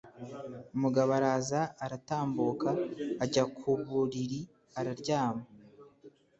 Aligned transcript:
Umugabo 0.75 1.09
araza, 1.19 1.61
aratambuka, 1.83 2.69
ajya 3.23 3.43
ku 3.57 3.69
buriri 3.87 4.39
araryama 4.79 5.43